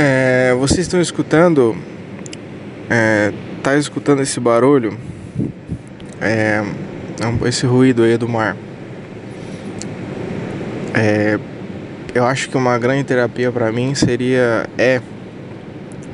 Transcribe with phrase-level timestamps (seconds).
[0.00, 1.76] É, vocês estão escutando?
[2.88, 3.32] É,
[3.64, 4.96] tá escutando esse barulho?
[6.20, 6.62] É,
[7.44, 8.56] esse ruído aí do mar.
[10.94, 11.36] É,
[12.14, 15.02] eu acho que uma grande terapia para mim seria é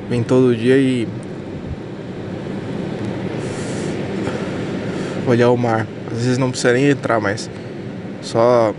[0.09, 1.07] vir todo dia e
[5.27, 5.85] olhar o mar.
[6.11, 7.51] Às vezes não precisa nem entrar, mas
[8.23, 8.73] só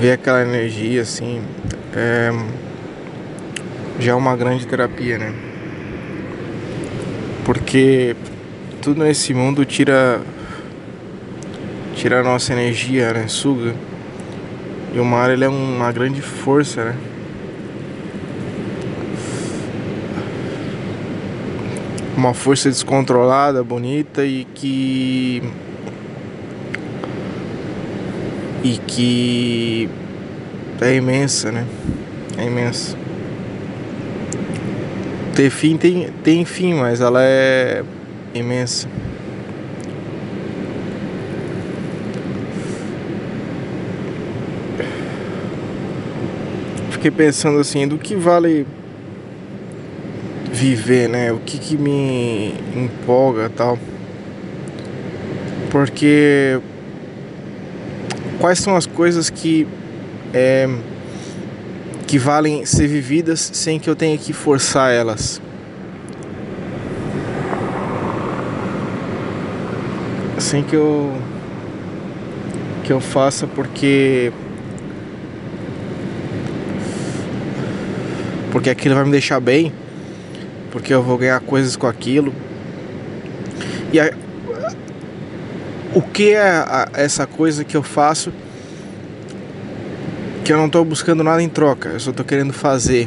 [0.00, 1.42] ver aquela energia assim
[1.92, 2.30] é,
[3.98, 5.34] já é uma grande terapia, né?
[7.44, 8.14] Porque
[8.80, 10.20] tudo nesse mundo tira
[11.94, 13.26] tira a nossa energia, né?
[13.26, 13.74] Suga.
[14.94, 16.96] E o mar ele é uma grande força, né?
[22.16, 25.42] Uma força descontrolada, bonita e que
[28.62, 29.88] e que
[30.80, 31.66] é imensa, né?
[32.36, 33.07] É imensa.
[35.38, 37.84] Ter fim tem, tem fim, mas ela é
[38.34, 38.88] imensa.
[46.90, 48.66] Fiquei pensando assim, do que vale
[50.50, 51.30] viver, né?
[51.30, 53.78] O que que me empolga tal.
[55.70, 56.58] Porque
[58.40, 59.68] quais são as coisas que
[60.34, 60.68] é,
[62.08, 65.42] que valem ser vividas sem que eu tenha que forçar elas.
[70.38, 71.12] Sem que eu
[72.82, 74.32] que eu faça porque
[78.50, 79.70] porque aquilo vai me deixar bem,
[80.70, 82.32] porque eu vou ganhar coisas com aquilo.
[83.92, 84.14] E a,
[85.94, 88.32] o que é a, essa coisa que eu faço
[90.48, 93.06] que eu não estou buscando nada em troca, eu só estou querendo fazer.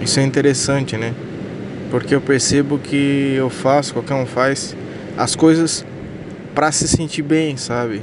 [0.00, 1.12] Isso é interessante, né?
[1.90, 4.76] Porque eu percebo que eu faço, qualquer um faz,
[5.18, 5.84] as coisas
[6.54, 8.00] para se sentir bem, sabe?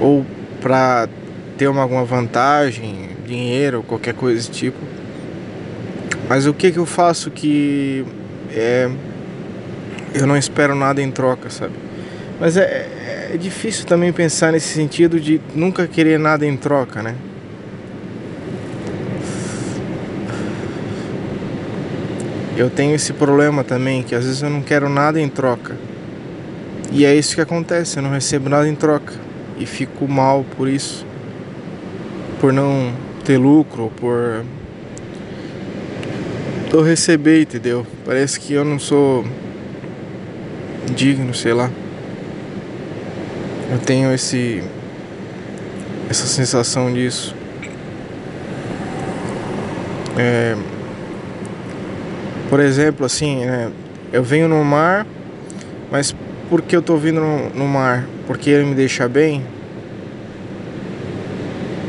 [0.00, 0.24] Ou
[0.62, 1.10] para
[1.58, 4.78] ter uma, alguma vantagem, dinheiro, qualquer coisa desse tipo.
[6.26, 8.02] Mas o que que eu faço que
[8.50, 8.90] é
[10.14, 11.85] eu não espero nada em troca, sabe?
[12.38, 17.14] Mas é, é difícil também pensar nesse sentido de nunca querer nada em troca, né?
[22.56, 25.76] Eu tenho esse problema também, que às vezes eu não quero nada em troca.
[26.90, 29.12] E é isso que acontece, eu não recebo nada em troca.
[29.58, 31.06] E fico mal por isso.
[32.40, 32.92] Por não
[33.24, 34.44] ter lucro, por.
[36.72, 37.86] Eu receber, entendeu?
[38.04, 39.24] Parece que eu não sou
[40.94, 41.70] digno, sei lá.
[43.70, 44.62] Eu tenho esse
[46.08, 47.34] essa sensação disso.
[50.16, 50.56] É,
[52.48, 53.70] por exemplo, assim, né,
[54.12, 55.06] eu venho no mar,
[55.90, 56.14] mas
[56.48, 58.06] por que eu tô vindo no, no mar?
[58.26, 59.42] Porque ele me deixa bem?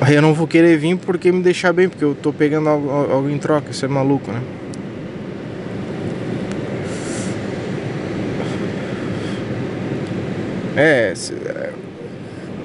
[0.10, 3.30] Eu não vou querer vir porque me deixar bem, porque eu tô pegando algo, algo
[3.30, 4.42] em troca, isso é maluco, né?
[10.76, 11.14] É,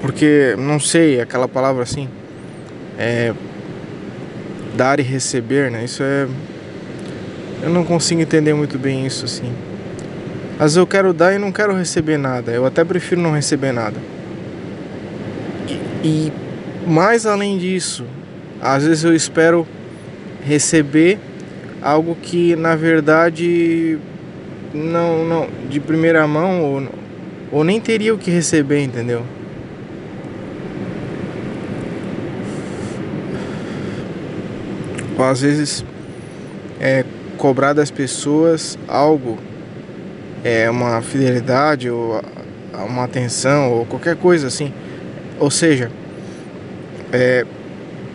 [0.03, 2.09] porque não sei, aquela palavra assim,
[2.99, 3.33] é
[4.77, 5.85] dar e receber, né?
[5.85, 6.27] Isso é
[7.63, 9.53] eu não consigo entender muito bem isso assim.
[10.59, 12.51] Vezes eu quero dar e não quero receber nada.
[12.51, 13.97] Eu até prefiro não receber nada.
[15.69, 16.33] E, e
[16.87, 18.05] mais além disso,
[18.61, 19.67] às vezes eu espero
[20.45, 21.19] receber
[21.81, 23.99] algo que na verdade
[24.75, 26.89] não, não de primeira mão ou
[27.53, 29.23] ou nem teria o que receber, entendeu?
[35.19, 35.85] Às vezes
[36.81, 37.05] é,
[37.37, 39.39] cobrar das pessoas algo,
[40.45, 42.23] é uma fidelidade ou
[42.87, 44.73] uma atenção ou qualquer coisa assim.
[45.39, 45.91] Ou seja,
[47.13, 47.45] é,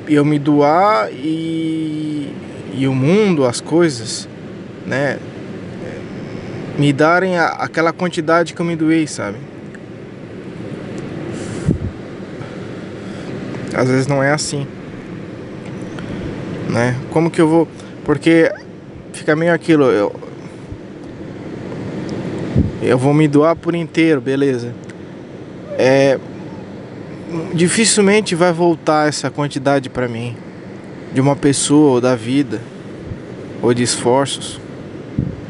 [0.08, 2.34] eu me doar e,
[2.74, 4.28] e o mundo, as coisas,
[4.86, 5.18] né?
[6.78, 9.38] me darem a, aquela quantidade que eu me doei, sabe?
[13.74, 14.68] Às vezes não é assim,
[16.78, 16.96] né?
[17.12, 17.68] Como que eu vou?
[18.06, 18.52] Porque
[19.14, 20.16] fica meio aquilo, eu
[22.82, 24.74] eu vou me doar por inteiro, beleza?
[25.78, 26.20] É
[27.54, 30.36] dificilmente vai voltar essa quantidade para mim
[31.14, 32.62] de uma pessoa ou da vida
[33.62, 34.62] ou de esforços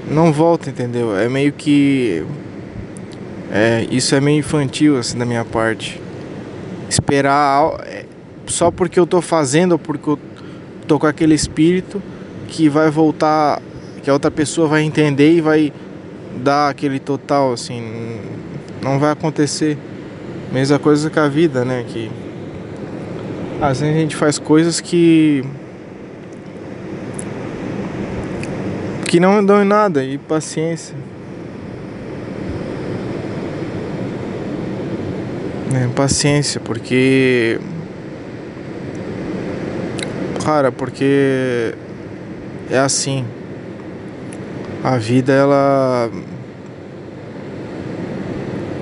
[0.09, 1.17] não volta, entendeu?
[1.17, 2.25] É meio que.
[3.51, 6.01] É, isso é meio infantil, assim, da minha parte.
[6.89, 7.81] Esperar.
[7.85, 8.05] É,
[8.45, 10.19] só porque eu tô fazendo ou porque eu
[10.87, 12.01] tô com aquele espírito
[12.47, 13.61] que vai voltar,
[14.01, 15.73] que a outra pessoa vai entender e vai
[16.37, 18.19] dar aquele total, assim,
[18.81, 19.77] não vai acontecer.
[20.51, 21.83] Mesma coisa com a vida, né?
[21.87, 22.09] Que
[23.61, 25.43] às vezes a gente faz coisas que
[29.07, 30.95] que não dão em nada e paciência.
[35.75, 37.59] É, paciência, porque
[40.47, 41.75] cara, porque
[42.71, 43.25] é assim.
[44.81, 46.09] A vida ela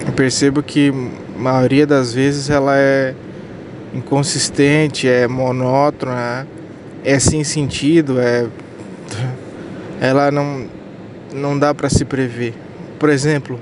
[0.06, 0.94] eu percebo que
[1.36, 3.16] a maioria das vezes ela é
[3.96, 6.48] inconsistente, é monótona,
[7.04, 8.46] é sem sentido, é
[10.00, 10.68] ela não
[11.34, 12.54] não dá para se prever.
[13.00, 13.60] Por exemplo,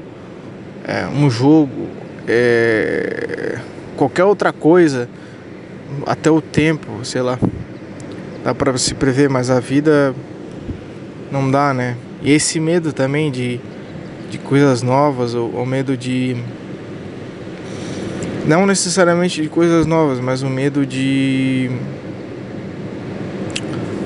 [0.86, 1.88] é, um jogo,
[2.28, 3.60] é,
[3.96, 5.08] qualquer outra coisa,
[6.06, 7.40] até o tempo, sei lá,
[8.44, 10.14] dá para se prever, mas a vida
[11.32, 11.96] não dá, né?
[12.22, 13.60] E esse medo também de,
[14.30, 16.36] de coisas novas, ou, ou medo de.
[18.46, 21.72] Não necessariamente de coisas novas, mas o medo de.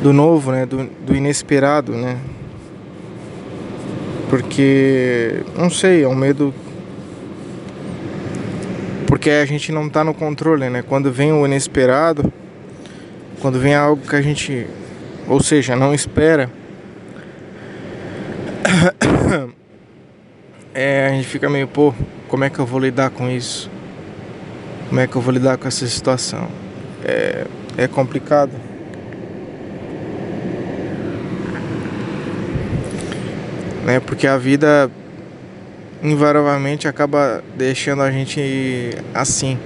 [0.03, 0.65] do novo, né?
[0.65, 2.17] Do, do inesperado, né?
[4.29, 5.41] Porque.
[5.57, 6.53] Não sei, é um medo.
[9.07, 10.83] Porque a gente não tá no controle, né?
[10.83, 12.31] Quando vem o inesperado,
[13.41, 14.67] quando vem algo que a gente.
[15.27, 16.49] Ou seja, não espera
[20.73, 21.93] é, a gente fica meio, pô,
[22.27, 23.69] como é que eu vou lidar com isso?
[24.89, 26.49] Como é que eu vou lidar com essa situação?
[27.03, 27.45] É,
[27.77, 28.51] é complicado.
[33.85, 33.99] Né?
[34.01, 34.91] Porque a vida
[36.03, 39.57] invariavelmente acaba deixando a gente assim,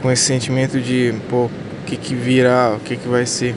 [0.00, 1.50] com esse sentimento de, pô,
[1.86, 3.54] que que virá, o que que vai ser.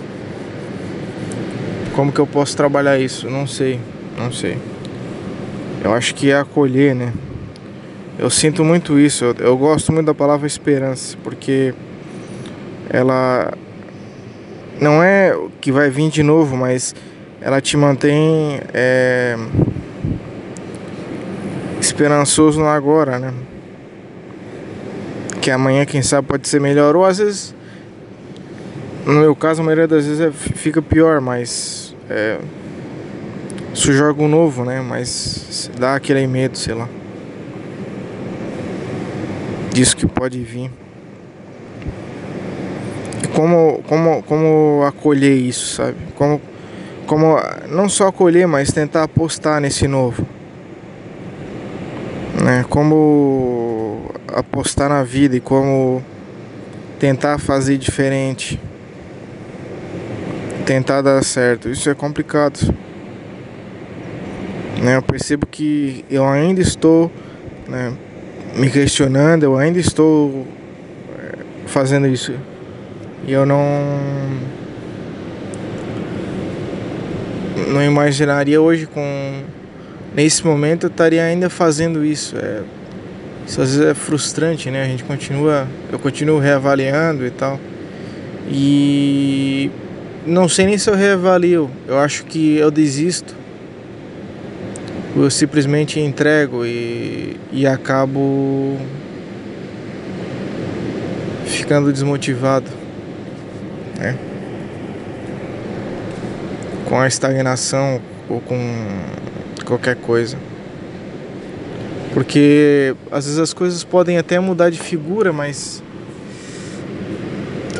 [1.95, 3.29] Como que eu posso trabalhar isso?
[3.29, 3.79] Não sei.
[4.17, 4.57] Não sei.
[5.83, 7.11] Eu acho que é acolher, né?
[8.17, 9.25] Eu sinto muito isso.
[9.25, 11.73] Eu, eu gosto muito da palavra esperança, porque
[12.89, 13.51] ela
[14.79, 16.93] não é que vai vir de novo, mas
[17.41, 19.37] ela te mantém é,
[21.81, 23.33] esperançoso no agora, né?
[25.41, 26.95] Que amanhã, quem sabe, pode ser melhor.
[26.95, 27.55] Ou às vezes,
[29.13, 32.37] no meu caso, a maioria das vezes é, fica pior, mas é,
[33.73, 34.81] surgiu algo novo, né?
[34.81, 36.87] Mas dá aquele medo, sei lá.
[39.73, 40.69] Disso que pode vir.
[43.33, 45.95] Como, como, como acolher isso, sabe?
[46.15, 46.41] Como,
[47.07, 47.37] como
[47.69, 50.25] não só acolher, mas tentar apostar nesse novo.
[52.43, 52.65] Né?
[52.69, 56.03] Como apostar na vida e como
[56.99, 58.59] tentar fazer diferente.
[60.69, 61.67] Tentar dar certo.
[61.67, 62.59] Isso é complicado.
[64.79, 64.97] Né?
[64.97, 67.11] Eu percebo que eu ainda estou
[67.67, 67.91] né,
[68.55, 70.45] me questionando, eu ainda estou
[71.17, 72.35] é, fazendo isso.
[73.25, 73.65] E eu não.
[77.69, 79.41] Não imaginaria hoje com.
[80.13, 82.37] Nesse momento eu estaria ainda fazendo isso.
[82.37, 82.61] É,
[83.47, 84.83] isso às vezes é frustrante, né?
[84.83, 85.67] A gente continua.
[85.91, 87.59] Eu continuo reavaliando e tal.
[88.47, 89.71] E
[90.25, 91.69] não sei nem se eu reavalio.
[91.87, 93.35] Eu acho que eu desisto
[95.15, 98.77] eu simplesmente entrego e, e acabo
[101.45, 102.69] ficando desmotivado,
[103.97, 104.17] né?
[106.85, 108.57] Com a estagnação ou com
[109.65, 110.37] qualquer coisa.
[112.13, 115.83] Porque às vezes as coisas podem até mudar de figura, mas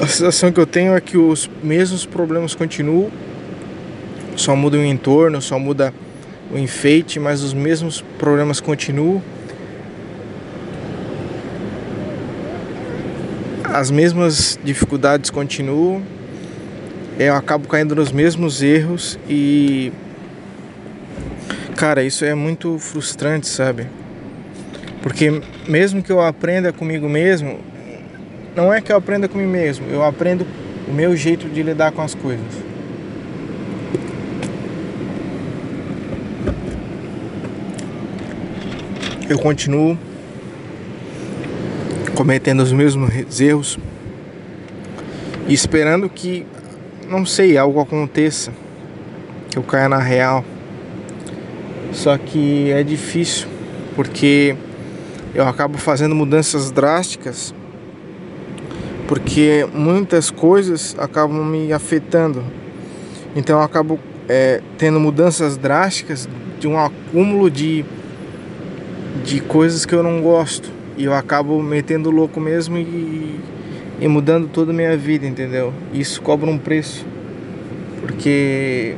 [0.02, 3.12] a sensação que eu tenho é que os mesmos problemas continuam,
[4.36, 5.94] só muda o entorno, só muda
[6.52, 9.22] o enfeite, mas os mesmos problemas continuam.
[13.64, 16.02] As mesmas dificuldades continuam.
[17.20, 19.92] Eu acabo caindo nos mesmos erros e
[21.76, 23.88] cara, isso é muito frustrante, sabe?
[25.02, 27.60] Porque mesmo que eu aprenda comigo mesmo,
[28.56, 30.46] não é que eu aprenda comigo mesmo, eu aprendo
[30.88, 32.70] o meu jeito de lidar com as coisas.
[39.30, 39.96] eu continuo
[42.16, 43.78] cometendo os mesmos erros
[45.48, 46.48] e esperando que,
[47.08, 48.52] não sei, algo aconteça,
[49.52, 50.44] que eu caia na real.
[51.94, 53.48] Só que é difícil,
[53.96, 54.56] porque
[55.36, 57.54] eu acabo fazendo mudanças drásticas
[59.10, 62.44] porque muitas coisas acabam me afetando.
[63.36, 64.00] Então eu acabo
[64.30, 67.84] é, tendo mudanças drásticas de um acúmulo de,
[69.26, 70.70] de coisas que eu não gosto.
[70.96, 73.40] E eu acabo metendo louco mesmo e,
[74.00, 75.74] e mudando toda a minha vida, entendeu?
[75.92, 77.04] Isso cobra um preço.
[78.02, 78.96] Porque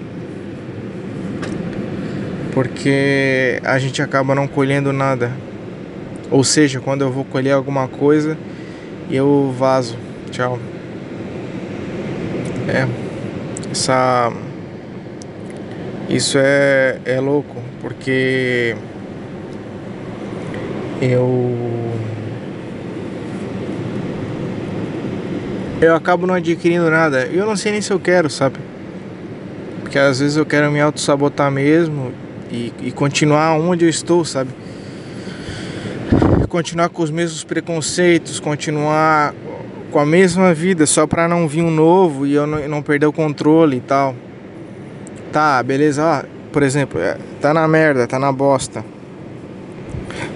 [2.54, 5.32] porque a gente acaba não colhendo nada.
[6.30, 8.38] Ou seja, quando eu vou colher alguma coisa,
[9.16, 9.98] eu vazo.
[10.32, 10.60] Tchau.
[12.68, 12.88] É.
[13.72, 14.32] Essa.
[16.10, 18.76] Isso é, é louco, porque
[21.02, 21.58] eu.
[25.82, 27.26] Eu acabo não adquirindo nada.
[27.26, 28.60] Eu não sei nem se eu quero, sabe?
[29.82, 32.14] Porque às vezes eu quero me auto-sabotar mesmo
[32.52, 34.52] e, e continuar onde eu estou, sabe?
[36.52, 39.34] Continuar com os mesmos preconceitos, continuar
[39.90, 43.06] com a mesma vida só para não vir um novo e eu não, não, perder
[43.06, 44.14] o controle e tal.
[45.32, 48.84] Tá, beleza, ó, por exemplo, é, tá na merda, tá na bosta.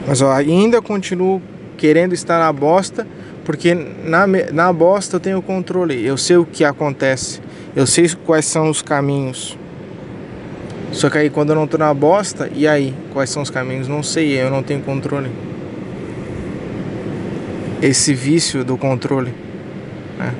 [0.07, 1.41] Mas ó, ainda continuo
[1.77, 3.05] querendo estar na bosta
[3.43, 7.41] porque na, na bosta eu tenho controle, eu sei o que acontece,
[7.75, 9.57] eu sei quais são os caminhos.
[10.93, 12.93] Só que aí quando eu não tô na bosta, e aí?
[13.11, 13.89] Quais são os caminhos?
[13.89, 15.29] Não sei, eu não tenho controle
[17.87, 19.33] esse vício do controle.
[20.17, 20.33] Né?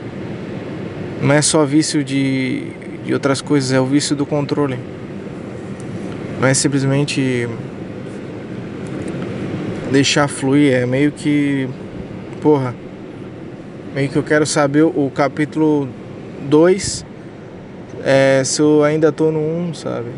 [1.21, 2.67] Não é só vício de,
[3.05, 4.77] de outras coisas, é o vício do controle.
[6.39, 7.47] Não é simplesmente
[9.91, 11.69] deixar fluir, é meio que.
[12.41, 12.75] Porra.
[13.93, 15.87] Meio que eu quero saber o capítulo
[16.49, 17.05] 2
[18.07, 20.09] é, se eu ainda tô no 1, um, sabe?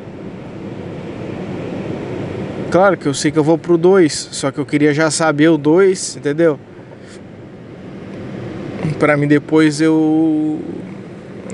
[2.69, 5.47] Claro que eu sei que eu vou pro 2, só que eu queria já saber
[5.47, 6.59] o 2, entendeu?
[8.99, 10.59] Para mim depois eu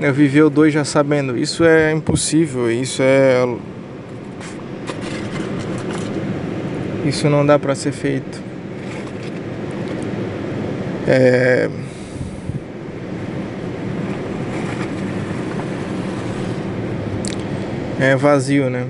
[0.00, 1.36] eu viver o dois já sabendo.
[1.36, 3.46] Isso é impossível, isso é
[7.04, 8.42] isso não dá para ser feito.
[11.06, 11.68] É
[18.00, 18.86] é vazio, né?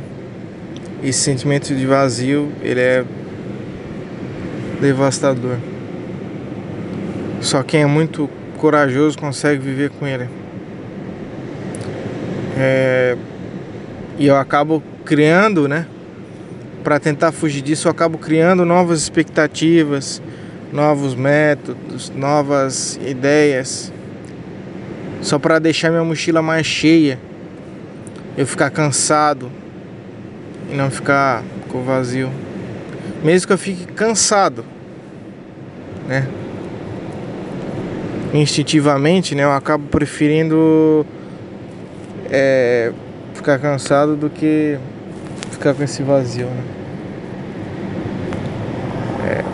[1.03, 3.05] Esse sentimento de vazio, ele é
[4.81, 5.59] devastador.
[7.41, 8.29] Só quem é muito
[8.65, 10.27] corajoso consegue viver com ele.
[12.57, 13.15] É,
[14.19, 15.87] e eu acabo criando, né?
[16.83, 20.23] Para tentar fugir disso, eu acabo criando novas expectativas,
[20.73, 23.93] novos métodos, novas ideias,
[25.21, 27.21] só para deixar minha mochila mais cheia,
[28.35, 29.53] eu ficar cansado
[30.73, 32.31] e não ficar com vazio.
[33.23, 34.65] Mesmo que eu fique cansado,
[36.09, 36.27] né?
[38.35, 41.07] Instintivamente, né, eu acabo preferindo
[42.31, 42.93] é,
[43.33, 44.77] ficar cansado do que
[45.51, 46.65] ficar com esse vazio, né?
[49.29, 49.45] É.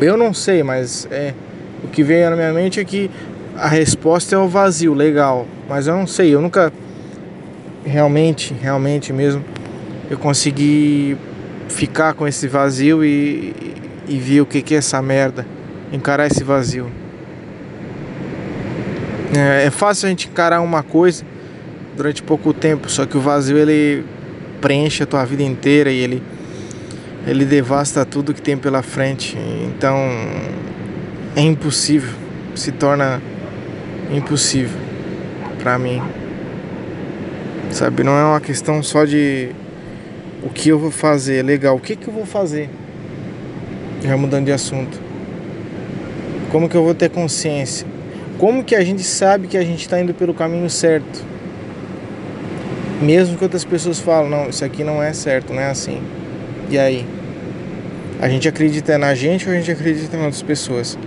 [0.00, 1.34] Eu não sei, mas é,
[1.82, 3.10] o que veio na minha mente é que
[3.56, 5.46] a resposta é o vazio, legal.
[5.68, 6.72] Mas eu não sei, eu nunca
[7.84, 9.44] realmente, realmente mesmo,
[10.08, 11.16] eu consegui
[11.68, 13.52] ficar com esse vazio e,
[14.08, 15.46] e ver o que, que é essa merda,
[15.92, 16.90] encarar esse vazio.
[19.36, 21.24] É, é fácil a gente encarar uma coisa
[21.96, 24.04] durante pouco tempo, só que o vazio ele
[24.60, 26.22] preenche a tua vida inteira e ele
[27.26, 29.36] ele devasta tudo que tem pela frente.
[29.66, 29.96] Então
[31.36, 32.14] é impossível,
[32.54, 33.20] se torna
[34.10, 34.78] impossível
[35.62, 36.02] para mim.
[37.70, 39.50] Sabe, não é uma questão só de
[40.42, 42.70] o que eu vou fazer, legal, o que que eu vou fazer?
[44.02, 45.00] Já mudando de assunto.
[46.50, 47.86] Como que eu vou ter consciência?
[48.38, 51.24] Como que a gente sabe que a gente está indo pelo caminho certo?
[53.02, 56.00] Mesmo que outras pessoas falam, não, isso aqui não é certo, não é assim.
[56.70, 57.04] E aí?
[58.20, 60.98] A gente acredita na gente ou a gente acredita em outras pessoas?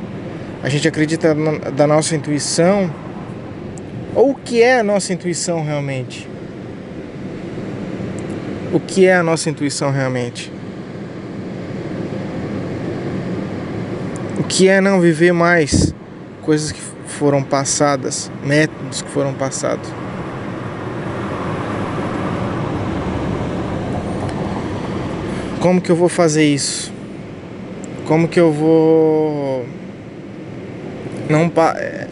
[0.63, 2.93] A gente acredita na, da nossa intuição?
[4.13, 6.27] Ou o que é a nossa intuição realmente?
[8.73, 10.51] O que é a nossa intuição realmente?
[14.41, 15.93] O que é não viver mais
[16.41, 19.87] coisas que foram passadas, métodos que foram passados.
[25.59, 26.91] Como que eu vou fazer isso?
[28.07, 29.63] Como que eu vou
[31.29, 31.75] não pa...
[31.77, 32.07] É,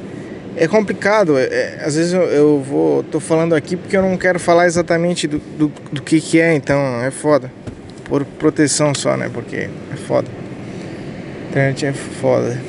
[0.55, 1.35] é complicado.
[1.35, 4.67] É, é, às vezes eu, eu, vou tô falando aqui porque eu não quero falar
[4.67, 7.51] exatamente do, do, do que que é, então é foda.
[8.05, 9.31] Por proteção só, né?
[9.33, 10.38] Porque é foda.
[11.49, 12.61] Internet é foda.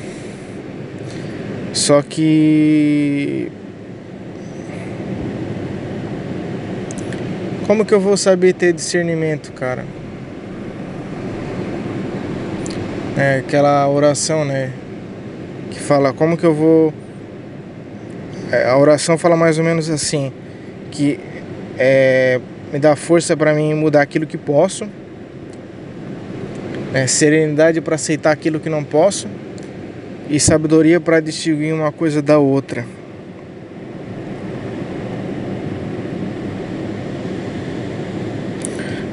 [1.71, 3.51] Só que.
[7.67, 9.85] Como que eu vou saber ter discernimento, cara?
[13.15, 14.71] É aquela oração, né?
[15.69, 16.91] Que fala como que eu vou.
[18.51, 20.33] É, a oração fala mais ou menos assim:
[20.89, 21.19] que
[21.77, 22.41] é,
[22.73, 24.89] me dá força para mim mudar aquilo que posso,
[26.93, 29.27] é, serenidade para aceitar aquilo que não posso
[30.29, 32.85] e sabedoria para distinguir uma coisa da outra.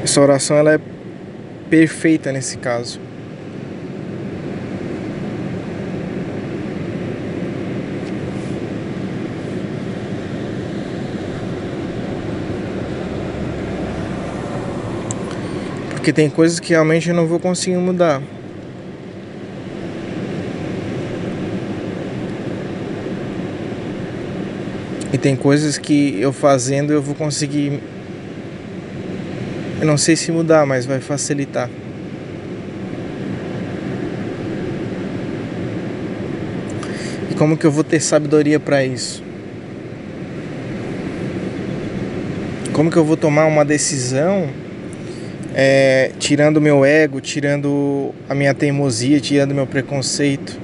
[0.02, 0.80] Essa oração ela é
[1.68, 3.08] perfeita nesse caso.
[16.09, 18.23] Porque tem coisas que realmente eu não vou conseguir mudar.
[25.12, 27.79] E tem coisas que eu fazendo eu vou conseguir.
[29.79, 31.69] Eu não sei se mudar, mas vai facilitar.
[37.31, 39.23] E como que eu vou ter sabedoria para isso?
[42.73, 44.49] Como que eu vou tomar uma decisão?
[45.61, 50.57] É, tirando meu ego, tirando a minha teimosia, tirando meu preconceito,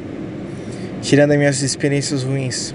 [1.03, 2.73] tirando as minhas experiências ruins.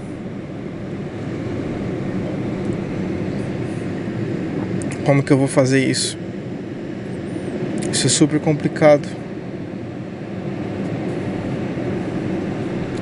[5.02, 6.18] Como que eu vou fazer isso?
[7.90, 9.08] Isso é super complicado.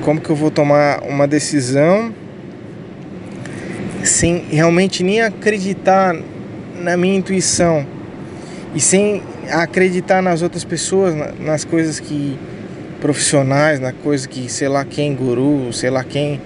[0.03, 2.15] Como que eu vou tomar uma decisão
[4.05, 6.17] sem realmente nem acreditar
[6.77, 7.98] na minha intuição?
[8.75, 12.39] E sem acreditar nas outras pessoas, nas coisas que
[13.01, 16.41] profissionais, na coisa que sei lá quem guru, sei lá quem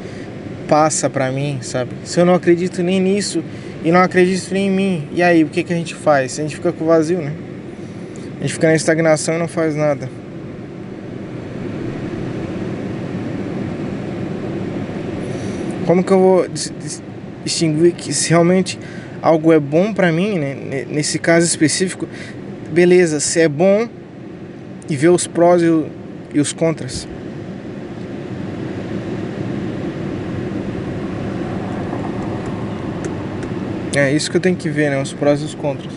[0.69, 1.90] passa para mim, sabe?
[2.05, 3.42] Se eu não acredito nem nisso
[3.85, 6.38] e não acredito nem em mim, e aí o que que a gente faz?
[6.38, 7.33] A gente fica com vazio, né?
[8.38, 10.09] A gente fica na estagnação e não faz nada.
[15.87, 16.46] Como que eu vou
[17.44, 18.79] distinguir que se realmente
[19.22, 20.85] algo é bom para mim, né?
[20.90, 22.08] nesse caso específico,
[22.72, 23.88] beleza, se é bom
[24.90, 27.06] e ver os prós e os contras.
[33.94, 35.00] É isso que eu tenho que ver, né?
[35.00, 35.92] Os prós e os contras.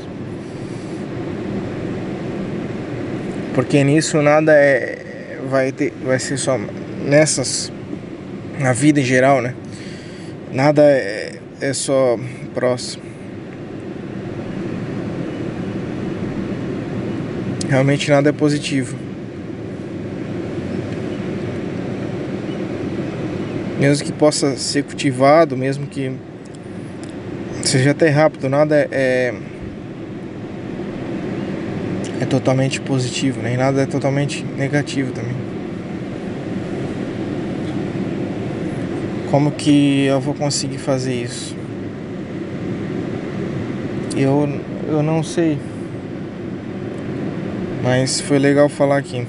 [3.54, 6.60] Porque nisso nada é vai ter vai ser só
[7.06, 7.72] nessas
[8.60, 9.54] na vida em geral, né?
[10.52, 12.20] Nada é, é só
[12.54, 13.05] próximo.
[17.70, 18.96] Realmente nada é positivo.
[23.80, 26.16] Mesmo que possa ser cultivado, mesmo que
[27.64, 29.34] seja até rápido, nada é,
[32.22, 35.36] é totalmente positivo, nem nada é totalmente negativo também.
[39.30, 41.56] Como que eu vou conseguir fazer isso?
[44.16, 44.48] Eu,
[44.88, 45.58] eu não sei.
[47.86, 49.28] Mas foi legal falar aqui.